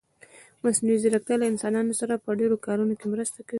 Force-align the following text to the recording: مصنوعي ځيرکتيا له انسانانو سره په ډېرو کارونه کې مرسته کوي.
مصنوعي 0.63 0.97
ځيرکتيا 1.03 1.35
له 1.39 1.45
انسانانو 1.53 1.93
سره 2.01 2.13
په 2.23 2.29
ډېرو 2.39 2.55
کارونه 2.65 2.93
کې 2.99 3.07
مرسته 3.13 3.39
کوي. 3.43 3.49